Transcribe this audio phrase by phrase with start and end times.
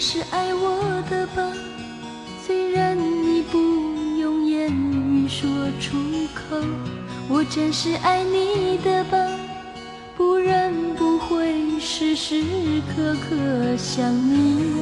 [0.00, 1.52] 是爱我的吧？
[2.46, 3.58] 虽然你不
[4.18, 5.46] 用言语说
[5.78, 5.98] 出
[6.34, 6.56] 口，
[7.28, 9.18] 我真是爱你的吧？
[10.16, 12.42] 不然不会时时
[12.96, 14.72] 刻刻想你，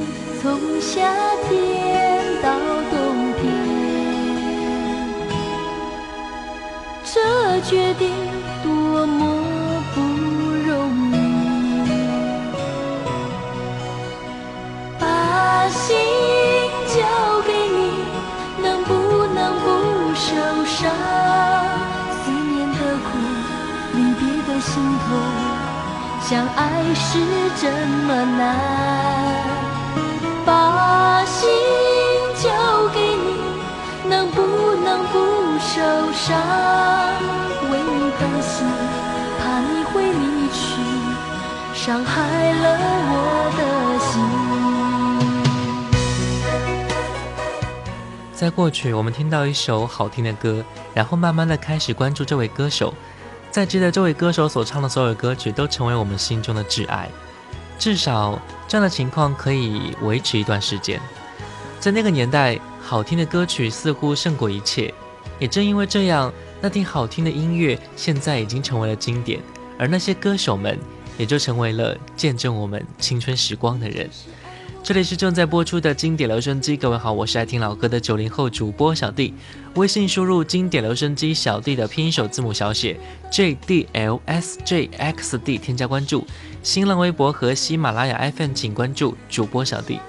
[0.40, 1.12] 从夏
[1.48, 2.56] 天到
[2.88, 3.52] 冬天，
[7.02, 8.08] 这决定
[48.58, 52.92] 过去，我们听到一首好听的歌，然后慢慢的开始关注这位歌手，
[53.52, 57.08] 再接着这位歌手所唱的所有歌曲都成为我们心中的挚爱。
[57.78, 58.36] 至少
[58.66, 61.00] 这样的情况可以维持一段时间。
[61.78, 64.92] 在那个年代，好听的歌曲似乎胜过一切。
[65.38, 69.40] 也正因为这样，那听好听的音乐现在已经成为了经典，
[69.78, 70.76] 而那些歌手们
[71.16, 74.10] 也就成为了见证我们青春时光的人。
[74.82, 79.34] 这里是正在播出的经典留声机，各位好，我是爱听老歌的九零后主播小弟。
[79.74, 82.98] 微信输入“经典留声机小弟”的拼音首字母小写
[83.30, 86.26] J D L S J X D，添加关注。
[86.62, 90.00] 新浪微博和喜马拉雅 FM 请关注主播小弟。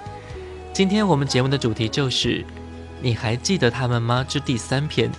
[0.72, 2.46] 今天我们节目的主题就是
[3.02, 5.12] “你还记得他们吗”之第三篇。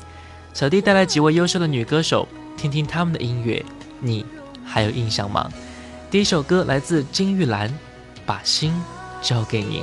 [0.54, 2.26] 小弟带来几位优秀的女歌手，
[2.56, 3.62] 听听他们的音乐，
[4.00, 4.24] 你
[4.64, 5.50] 还有印象吗？
[6.10, 7.68] 第一首歌来自金玉兰，
[8.24, 8.72] 《把心》。
[9.20, 9.82] 交给你，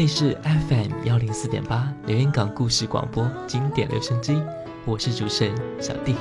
[0.00, 4.42] 这里是 FM 幺零四点八连云港故事广播经典留声机，
[4.86, 6.14] 我是主持人小弟。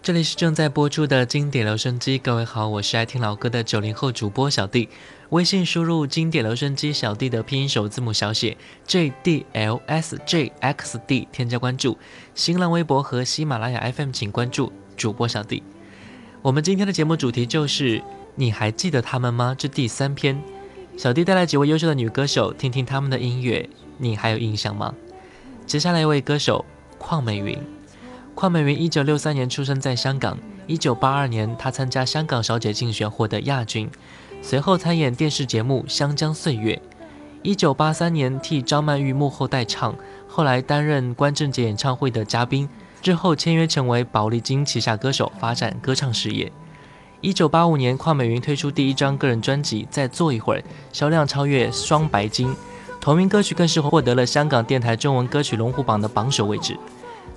[0.00, 4.88] 这里是正在播出的经典留声机，各位好，我是爱听老歌的九零后主播小弟。
[5.30, 8.56] 微信输入“经典留声机小弟”的拼音首字母小写
[8.86, 11.98] J D L S J X D，添加关注。
[12.36, 15.64] 新浪微博和喜马拉雅 FM 请关注主播小弟。
[16.42, 18.02] 我们今天的节目主题就是
[18.34, 20.42] “你还记得他们吗”这第三篇。
[20.96, 24.94] 小弟带来几位优秀的女歌手，听听他们的音乐，你还有印象吗？
[25.66, 26.64] 接下来一位歌手
[26.98, 27.58] 邝美云。
[28.34, 33.90] 邝美云一九六三年出生在香港，一九八二年她参加香港小姐竞选获得亚军，
[34.40, 36.74] 随后参演电视节目《香江岁月》。
[37.42, 39.94] 一九八三年替张曼玉幕后代唱，
[40.26, 42.66] 后来担任关正杰演唱会的嘉宾，
[43.02, 46.52] 之后签约成为宝丽金旗下歌手，发展歌唱事业。
[47.22, 50.60] 一九八五年，邝美云推出第一张个人专辑《再坐一会儿》，
[50.92, 52.54] 销量超越双白金，
[53.00, 56.76] 同名歌曲更是获得了香港电台中文歌曲龙虎榜的榜首位置。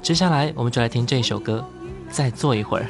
[0.02, 1.66] 接下来，我们就来听这一首歌，
[2.10, 2.86] 再坐一会儿。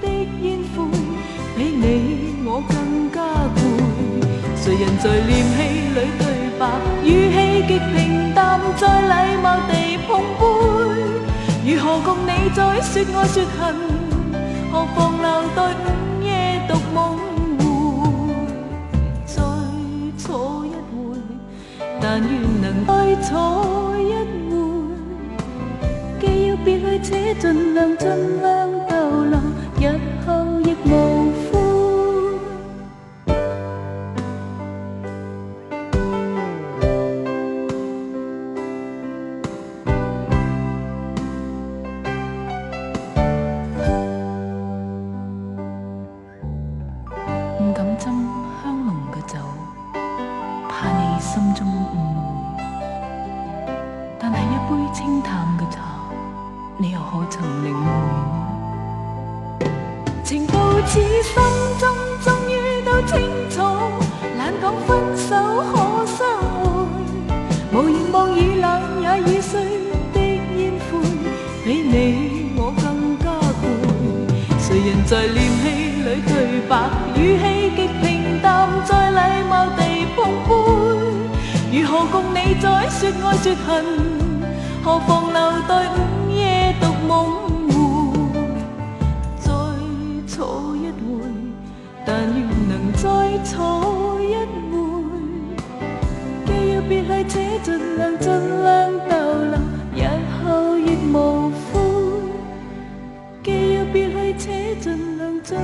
[0.00, 3.22] 比你我更加
[3.54, 3.58] 攰，
[4.56, 5.58] 谁人在念戏
[5.94, 6.26] 里对
[6.58, 6.68] 白，
[7.02, 11.25] 语气极平淡，在礼貌地碰杯。
[11.68, 13.74] 如何共你再说爱说恨？
[14.70, 15.26] 何妨留
[15.56, 17.18] 待午夜独梦
[17.58, 17.64] 回？
[19.26, 19.42] 再
[20.16, 21.18] 坐一会，
[22.00, 22.30] 但愿
[22.62, 22.90] 能再
[23.28, 24.14] 坐一
[24.48, 24.54] 会。
[26.20, 28.06] 既要别去，且尽量尽
[28.40, 29.36] 量逗留，
[56.78, 57.88] 你又可曾领会？
[60.22, 60.54] 情到
[60.86, 61.32] 此心
[61.80, 61.88] 中
[62.22, 63.18] 终于都清
[63.48, 63.62] 楚，
[64.36, 65.34] 懒讲分手
[65.72, 66.28] 可相
[66.60, 66.84] 会，
[67.72, 68.66] 无言望已冷
[69.00, 69.64] 也已碎
[70.12, 71.00] 的烟灰，
[71.64, 73.24] 比你我更加
[73.62, 73.64] 攰。
[74.58, 75.64] 谁人在念戏
[76.02, 77.42] 里对白，语气
[77.74, 78.04] 极平
[78.42, 79.18] 淡，再礼
[79.48, 79.80] 貌地
[80.14, 80.52] 碰杯，
[81.80, 83.66] 如何共你再说爱说恨？
[84.84, 85.72] 何妨留待
[86.80, 87.12] 独梦
[87.68, 87.74] 回，
[89.38, 89.50] 再
[90.26, 91.04] 坐一回，
[92.04, 92.38] 但愿
[92.68, 93.04] 能再
[93.44, 94.34] 坐一
[94.70, 94.74] 回。
[96.46, 98.26] 既要别去，且尽量尽
[98.62, 99.12] 量逗
[99.50, 99.54] 留，
[99.94, 99.96] 日
[100.42, 100.44] 后
[100.78, 100.80] 亦
[101.12, 101.14] 无
[101.72, 101.74] 悔。
[103.42, 105.56] 既要别去，且尽量尽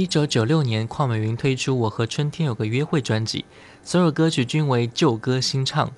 [0.00, 3.44] 一九九六年，邝美云推出《我和春天有个约会》专辑，
[3.84, 5.90] 所有歌曲均为旧歌新唱，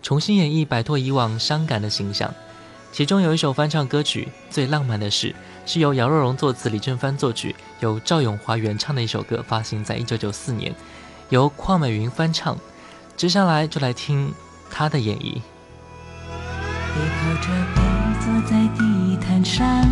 [0.00, 2.32] 重新演绎，摆脱以往伤感的形象。
[2.90, 5.28] 其中有一首翻唱歌曲《最浪漫的事》，
[5.66, 10.74] 是由姚若龙作词，李正帆作曲，由赵咏华原唱的一首歌，发行在一九九四年，
[11.28, 12.56] 由邝美云翻唱。
[13.14, 14.32] 接下来就来听
[14.70, 15.34] 她的演绎。
[15.34, 17.82] 背靠着背
[18.24, 19.86] 坐在地毯上，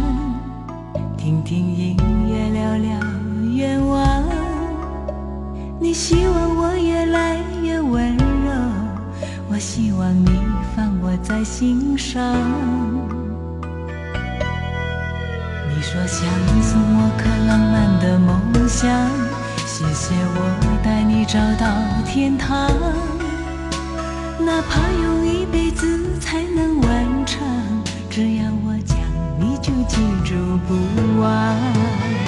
[1.18, 1.94] 听听音
[2.30, 3.17] 乐，聊聊。
[5.88, 8.52] 你希望我越来越温柔，
[9.48, 10.38] 我希望你
[10.76, 12.22] 放我在心上。
[15.66, 16.28] 你说想
[16.60, 18.86] 送我颗浪漫的梦想，
[19.64, 22.68] 谢谢我带你找到天堂。
[24.44, 27.40] 哪怕用一辈子才能完成，
[28.10, 28.98] 只要我讲，
[29.40, 30.34] 你就记住
[30.68, 32.27] 不忘。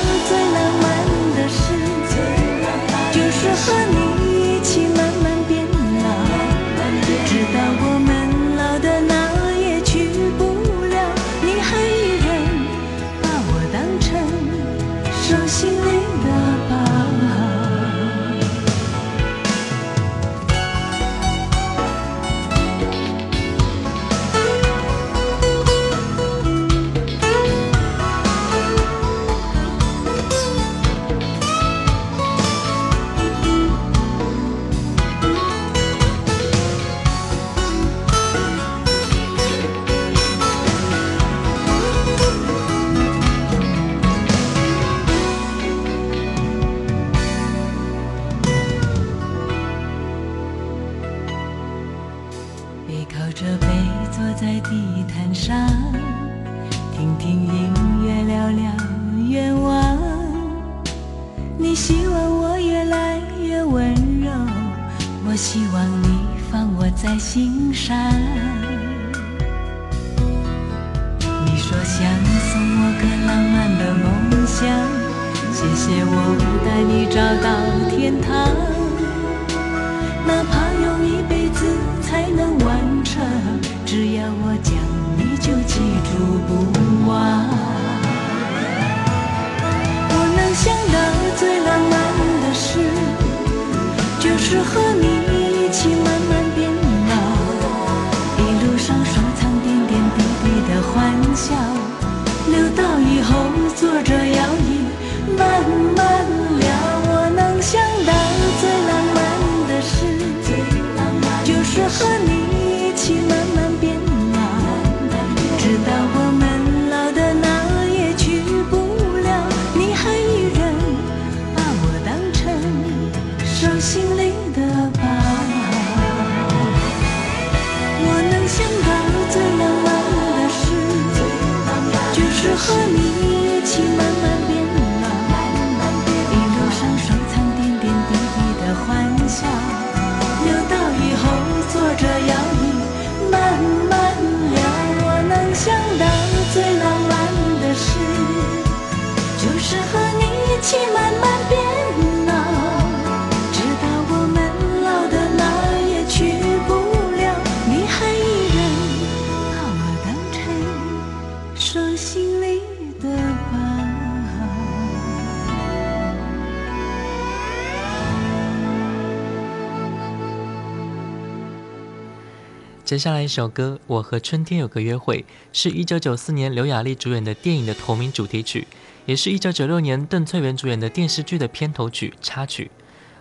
[172.91, 178.67] 接下来一首歌我和春天有个约会是一九九四年刘雅丽主演的电影的同名主题曲
[179.05, 182.69] 也是一九九六年邓萃雯主演的电视剧的片头曲插曲。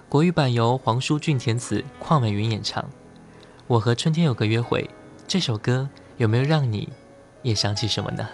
[0.08, 2.84] 国语版由黄舒骏填词邝美云演唱
[3.68, 4.90] 我和春天有个约会
[5.28, 6.88] 这首歌有没有让你
[7.44, 8.28] 也想起什么呢？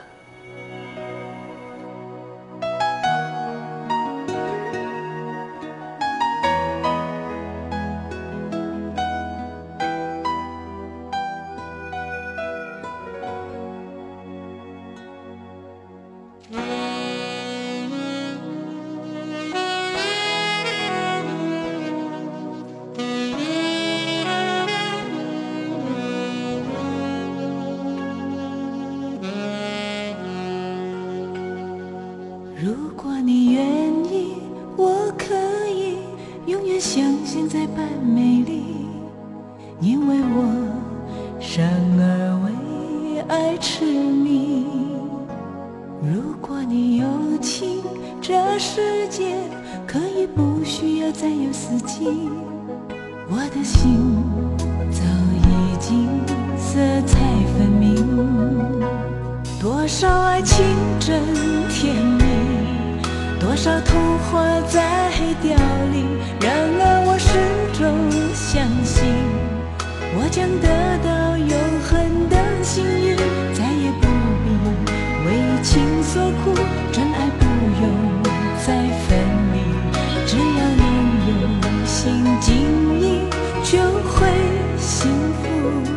[84.86, 85.10] 幸
[85.42, 85.95] 福。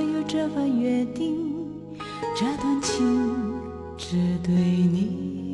[0.00, 1.36] 有这份约定，
[2.34, 3.32] 这段情
[3.96, 5.45] 只对你。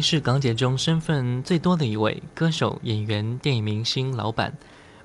[0.00, 4.52] 是港姐中身份最多的一位歌手、演员、电影明星、老板，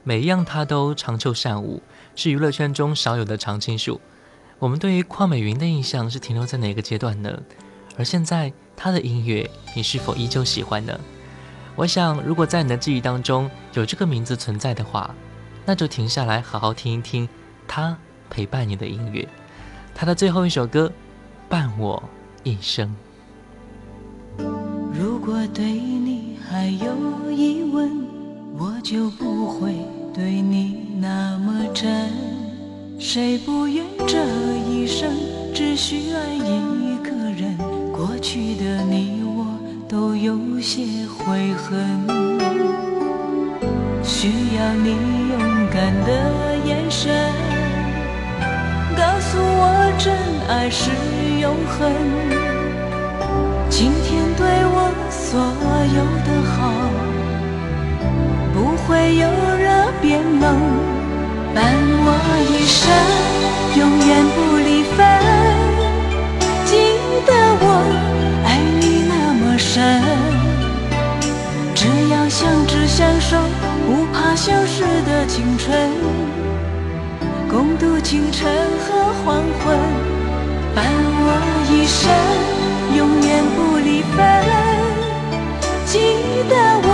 [0.04, 1.82] 每一样她都长袖善舞，
[2.16, 4.00] 是娱乐圈中少有的常青树。
[4.60, 7.42] 我们对于邝美云的印象是停留在哪个阶段呢？
[7.98, 11.00] 而现在她的音乐，你是否依旧喜欢呢？
[11.76, 15.14] 我想，如果在你的记忆当中有这个名字存在的话，
[15.66, 17.28] 那就停下来好好听一听
[17.68, 17.98] 她
[18.30, 19.28] 陪伴你的音乐。
[19.94, 20.88] 她的最后一首歌
[21.50, 22.02] 《伴我
[22.44, 22.88] 一生》。
[25.26, 27.90] 如果对你还有疑问，
[28.60, 29.74] 我就不会
[30.14, 32.12] 对你那么真。
[33.00, 34.20] 谁不愿这
[34.70, 35.10] 一生
[35.52, 37.58] 只需爱一个人？
[37.92, 39.48] 过去的你我
[39.90, 42.06] 都有些悔恨，
[44.04, 44.92] 需要你
[45.32, 45.40] 勇
[45.74, 47.12] 敢的眼神，
[48.96, 50.16] 告诉我真
[50.48, 50.92] 爱是
[51.42, 51.92] 永恒。
[53.68, 54.24] 今天
[55.36, 56.72] 所有的好，
[58.54, 59.28] 不会有
[59.60, 60.46] 热变冷，
[61.54, 62.08] 伴我
[62.48, 62.88] 一生，
[63.76, 65.06] 永远不离分。
[66.64, 66.72] 记
[67.28, 67.66] 得我
[68.46, 68.48] 爱
[68.80, 70.02] 你那么深，
[71.76, 73.36] 只要相知相守，
[73.86, 75.92] 不怕消失的青春，
[77.50, 79.78] 共度清晨和黄昏，
[80.74, 81.30] 伴我
[81.70, 82.10] 一生。
[82.96, 84.75] 永远不离分。
[86.48, 86.85] 记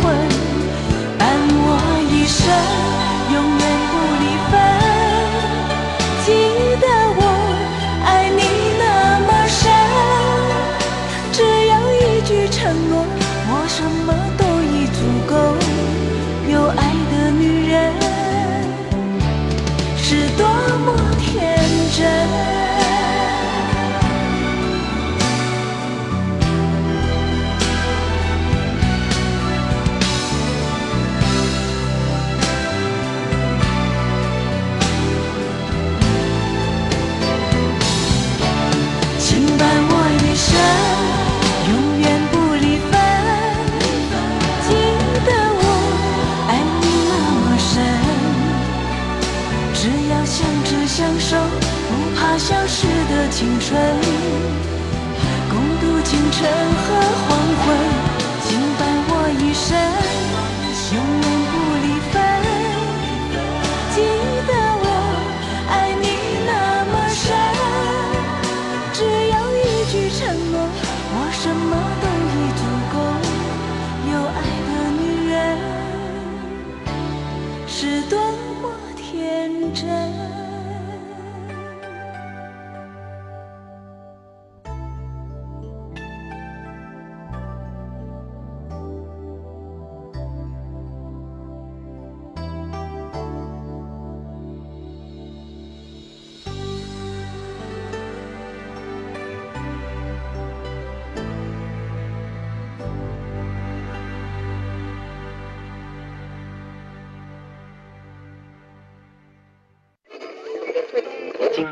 [0.00, 0.37] 魂。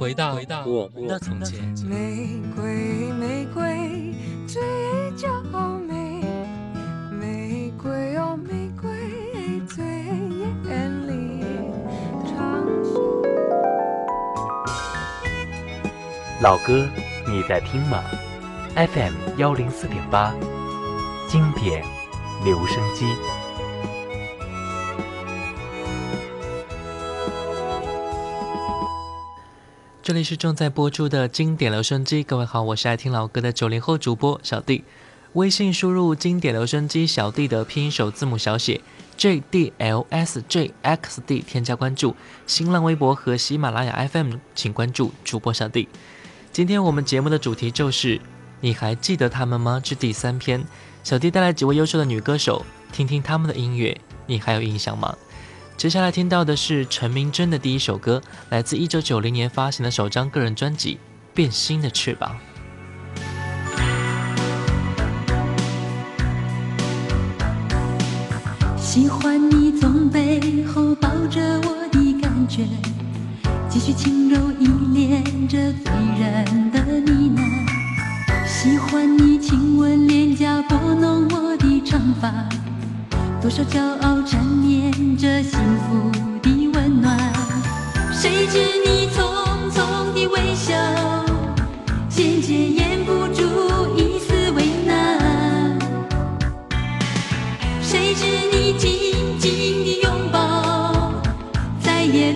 [0.00, 0.34] 回到
[0.64, 1.60] 我们的从前。
[1.86, 4.14] 玫瑰，玫瑰，
[4.46, 4.62] 最
[5.14, 5.28] 娇
[5.86, 6.24] 美。
[7.12, 8.90] 玫瑰哦，玫瑰，
[9.68, 9.84] 最
[10.66, 11.44] 艳丽。
[16.40, 16.88] 老歌，
[17.28, 18.02] 你在听吗
[18.74, 20.32] ？FM 幺零四点八，
[21.28, 21.84] 经典
[22.42, 23.04] 留声机。
[30.10, 34.82] 这里是正在播出的经典留声机，各位好，我是爱听老歌的九零后主播小弟。
[35.34, 38.80] 微信输入“经典留声机小弟”的拼音首字母小写
[39.16, 42.16] J D L S J X D，添加关注。
[42.44, 45.88] 新浪微博和喜马拉雅 FM，请关注主播小弟。
[46.50, 48.20] 今天我们节目的主题就是
[48.60, 50.64] “你还记得他们吗？”之第三篇，
[51.04, 53.96] 小弟带来几位优秀的女歌手，听听他们的音乐，
[54.26, 55.16] 你还有印象吗？
[55.80, 60.96] 接下来听到的是陈明真的第一首歌，来自一九九零年发行的首张个人专辑
[61.34, 62.36] 《变心的翅膀》。
[68.78, 72.66] 喜欢你从背后抱着我的感觉，
[73.70, 77.42] 继续轻柔依恋着醉人的呢喃。
[78.46, 82.30] 喜欢你亲吻脸颊，拨弄我的长发。
[83.40, 86.10] 多少骄傲缠绵着幸福
[86.42, 87.18] 的温暖，
[88.12, 89.22] 谁知你匆
[89.70, 90.74] 匆的微笑，
[92.10, 95.78] 渐渐掩不住一丝为难。
[97.80, 101.10] 谁知你紧紧的拥抱，
[101.82, 102.34] 再也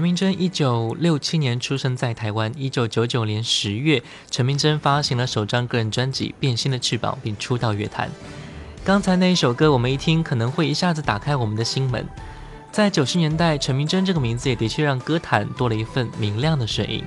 [0.00, 8.08] 陈明真一九六七年出生在台湾，一九九九年十月，陈明真发行了首张个人专辑《变心的翅膀》，并出道乐坛。
[8.82, 12.08] 刚才那一首歌，我们一听可能会一下子打开我们的心门。
[12.72, 17.04] 在九十年代，陈明真这个名字也的确让歌坛多了一份明亮的声音。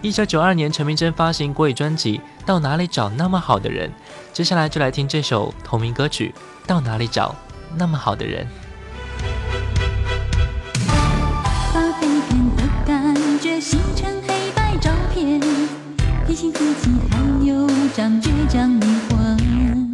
[0.00, 3.90] 一九九二年，陈明真发行国语专辑《到哪里找那么好的人》，
[4.32, 6.32] 接下来就来听这首同名歌曲
[6.68, 7.34] 《到哪里找
[7.74, 8.46] 那么好的人》。
[16.40, 19.92] 提醒自己还有张倔强灵魂。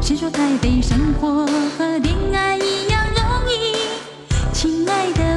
[0.00, 1.44] 谁说台北生活
[1.76, 3.74] 和恋爱一样容易？
[4.52, 5.36] 亲爱的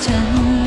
[0.00, 0.65] 真。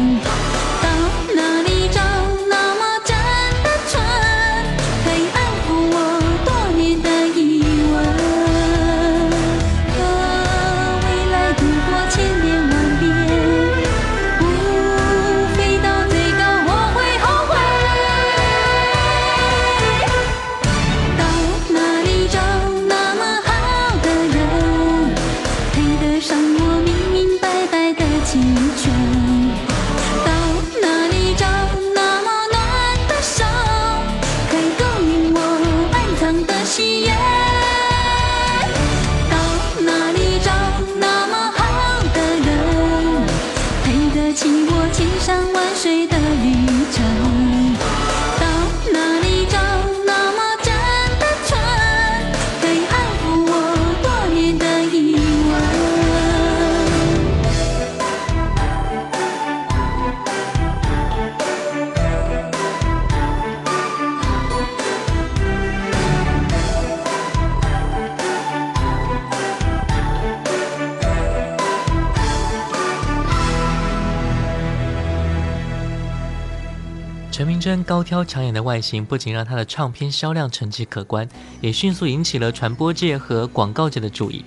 [77.99, 81.27] 高挑抢眼的外形不仅让他的唱片销量成绩可观，
[81.59, 84.45] 也迅速引起了传播界和广告界的注意。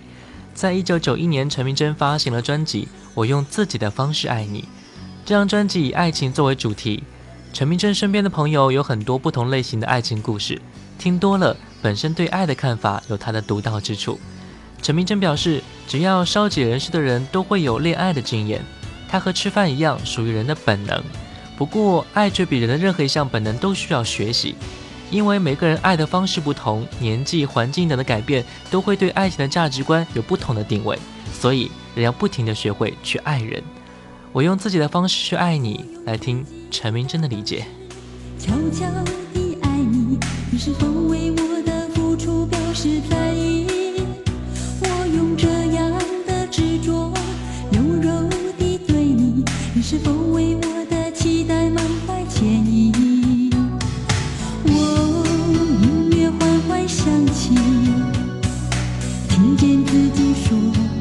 [0.55, 4.63] 在一九九一年，陈明真发行了专辑《我用自己的方式爱你》。
[5.27, 7.05] 这张专辑以爱情作为主题。
[7.53, 10.59] 陈明真身边的朋友有很多不同类型的爱情故事，
[10.99, 14.19] 听多了，本身对爱的看法有他的独到之处。
[14.81, 18.65] 陈明真表示，只要稍解人世的人都会有恋爱的经验，
[19.11, 21.05] 他和吃饭一样，属于人的本能。
[21.63, 24.57] 不过，爱却比人的任何一项本能都需要学习，
[25.13, 30.99] 因为每个人爱的方式不同，年纪、环境等的改变都会对爱情的价值观有不同的定位，
[31.33, 33.63] 所以人要不停地学会去爱人。
[34.33, 37.65] 我用自己的方式去爱你，来听陈明真的理解。
[38.41, 38.85] 悄悄
[39.33, 40.19] 地爱你，
[40.51, 43.82] 你是否为我的付出表示在意？
[60.53, 60.92] chuva.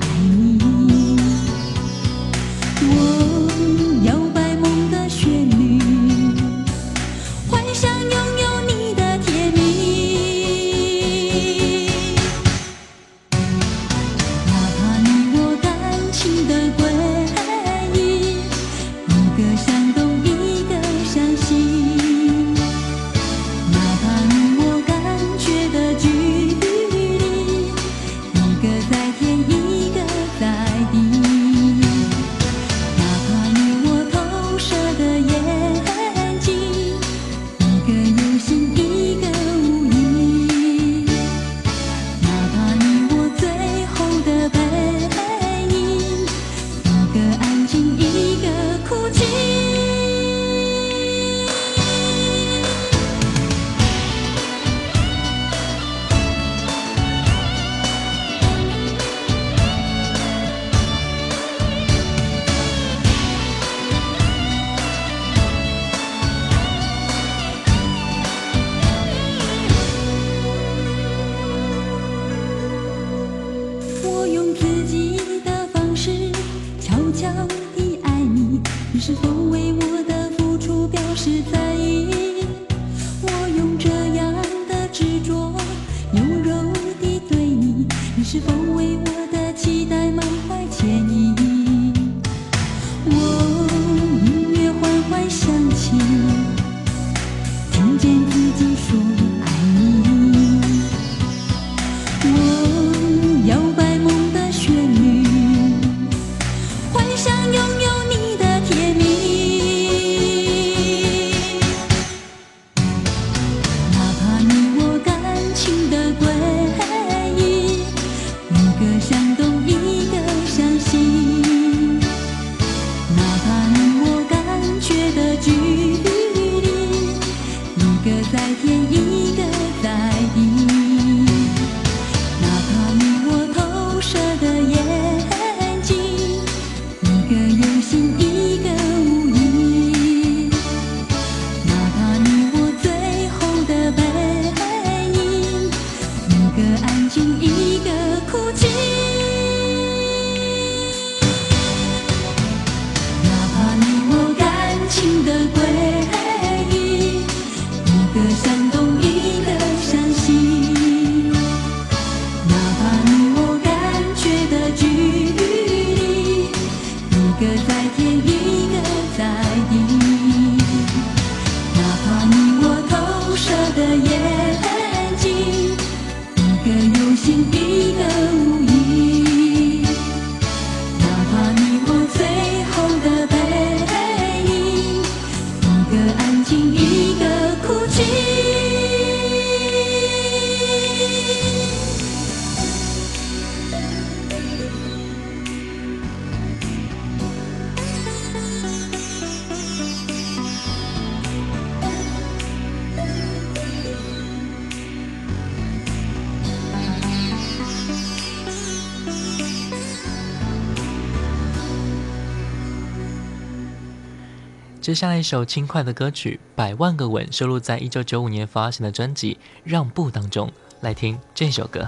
[214.91, 221.87] 接下来一首轻快的歌曲《百万个吻》收录在一九九五年发行的专辑《让步》当中，来听这首歌。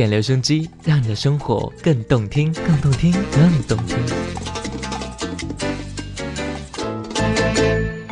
[0.00, 3.98] 经典留声机，让你的生活更动听，更动听，更动听。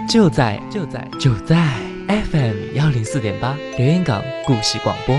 [0.07, 1.57] 就在就在就在
[2.07, 5.19] FM 幺零四点八留言港故事广播。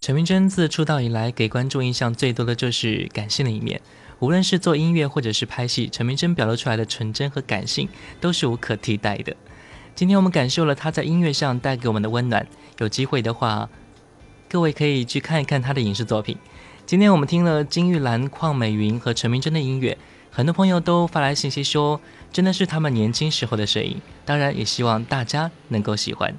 [0.00, 3.80] 陈明真自出道以来，给观众印象最多的就是感性的一面。
[4.18, 7.88] 无论是做音乐或者是拍戏，陈明真表露出来的纯真和感性
[8.20, 9.36] 都是无可替代的。
[9.94, 12.44] 今天我们感受了他在音乐上带给我们的温暖。
[12.78, 13.68] 有机会的话，
[14.48, 16.36] 各位可以去看一看他的影视作品。
[16.86, 19.98] 今天我们听了金玉兰、邝美云和陈明真的音乐，
[20.30, 22.00] 很多朋友都发来信息说，
[22.32, 24.00] 真的是他们年轻时候的声音。
[24.24, 26.32] 当然，也希望大家能够喜欢。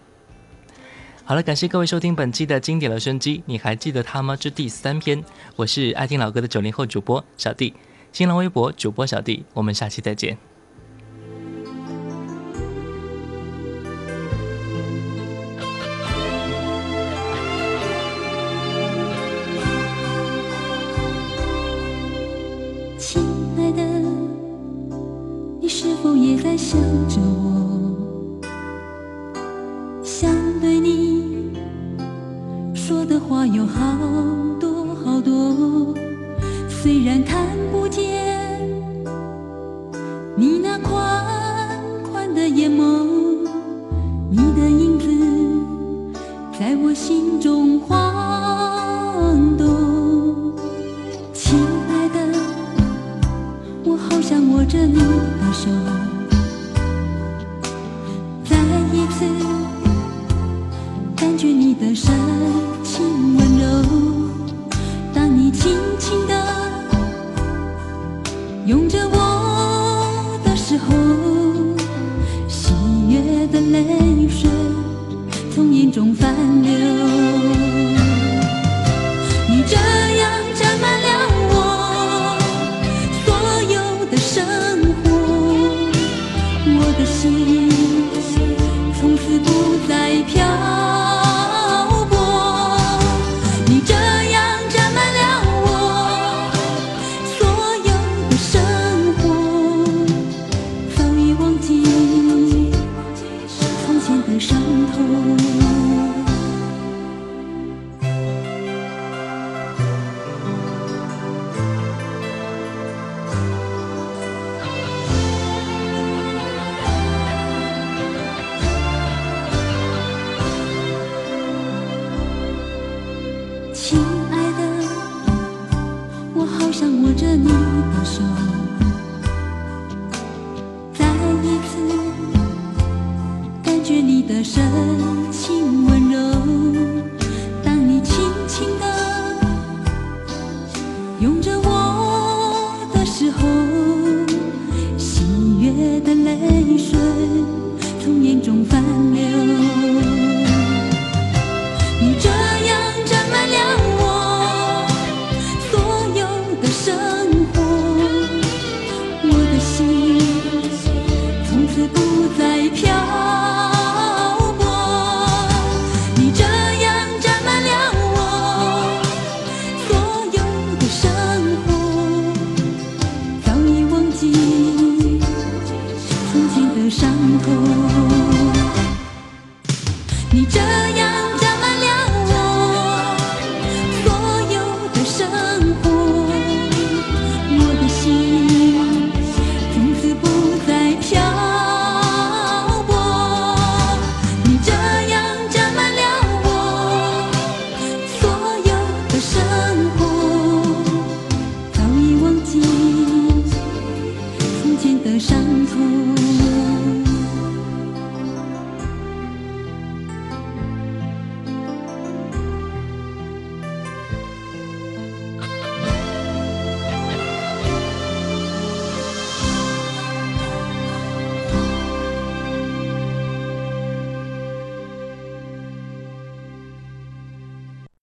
[1.25, 3.43] 好了，感谢各位收听本期的经典留声机。
[3.45, 4.37] 你还记得他吗？
[4.37, 5.21] 之第三篇，
[5.57, 7.73] 我是爱听老歌的九零后主播小弟，
[8.13, 9.43] 新浪微博主播小弟。
[9.53, 10.37] 我们下期再见。